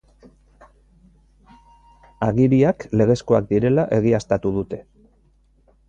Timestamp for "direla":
3.53-3.87